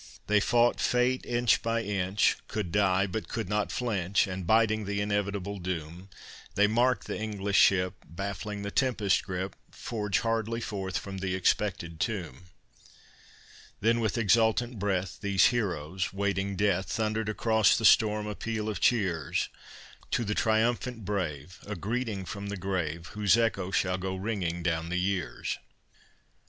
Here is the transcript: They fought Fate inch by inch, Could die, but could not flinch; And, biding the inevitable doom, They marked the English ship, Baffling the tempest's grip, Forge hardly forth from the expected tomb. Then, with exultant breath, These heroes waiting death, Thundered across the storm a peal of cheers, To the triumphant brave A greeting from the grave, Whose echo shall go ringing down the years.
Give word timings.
They 0.25 0.39
fought 0.39 0.81
Fate 0.81 1.23
inch 1.27 1.61
by 1.61 1.83
inch, 1.83 2.35
Could 2.47 2.71
die, 2.71 3.05
but 3.05 3.27
could 3.27 3.47
not 3.47 3.71
flinch; 3.71 4.25
And, 4.25 4.47
biding 4.47 4.85
the 4.85 4.99
inevitable 4.99 5.59
doom, 5.59 6.09
They 6.55 6.65
marked 6.65 7.05
the 7.05 7.19
English 7.19 7.59
ship, 7.59 7.93
Baffling 8.09 8.63
the 8.63 8.71
tempest's 8.71 9.21
grip, 9.21 9.55
Forge 9.69 10.21
hardly 10.21 10.59
forth 10.59 10.97
from 10.97 11.19
the 11.19 11.35
expected 11.35 11.99
tomb. 11.99 12.45
Then, 13.79 13.99
with 13.99 14.17
exultant 14.17 14.79
breath, 14.79 15.19
These 15.21 15.45
heroes 15.53 16.11
waiting 16.11 16.55
death, 16.55 16.87
Thundered 16.91 17.29
across 17.29 17.77
the 17.77 17.85
storm 17.85 18.25
a 18.25 18.33
peal 18.33 18.69
of 18.69 18.79
cheers, 18.81 19.49
To 20.09 20.25
the 20.25 20.33
triumphant 20.33 21.05
brave 21.05 21.59
A 21.67 21.75
greeting 21.75 22.25
from 22.25 22.47
the 22.47 22.57
grave, 22.57 23.05
Whose 23.13 23.37
echo 23.37 23.69
shall 23.69 23.99
go 23.99 24.15
ringing 24.15 24.63
down 24.63 24.89
the 24.89 24.97
years. 24.99 25.59